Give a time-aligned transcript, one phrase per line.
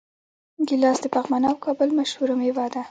[0.67, 2.79] ګیلاس د پغمان او کابل مشهوره میوه ده.